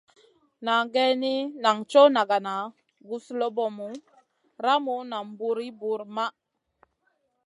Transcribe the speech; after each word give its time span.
Na 0.65 0.75
geyni, 0.93 1.35
nan 1.63 1.77
coʼ 1.91 2.07
nagana, 2.15 2.55
guzlobomu, 3.07 3.87
ramu 4.63 4.95
nam 5.11 5.25
buw 5.37 5.57
ir 5.65 5.71
buwr 5.79 6.01
maʼh. 6.15 6.33